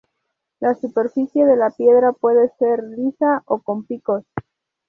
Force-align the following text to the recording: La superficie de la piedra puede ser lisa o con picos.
La 0.59 0.73
superficie 0.73 1.45
de 1.45 1.55
la 1.55 1.69
piedra 1.69 2.11
puede 2.11 2.49
ser 2.57 2.83
lisa 2.83 3.43
o 3.45 3.59
con 3.59 3.83
picos. 3.85 4.23